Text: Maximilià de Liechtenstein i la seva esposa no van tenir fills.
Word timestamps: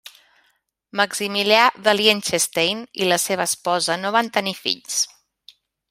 Maximilià 1.01 1.67
de 1.87 1.93
Liechtenstein 1.99 2.83
i 3.03 3.13
la 3.13 3.21
seva 3.27 3.47
esposa 3.51 3.99
no 4.07 4.15
van 4.17 4.33
tenir 4.39 4.57
fills. 4.63 4.99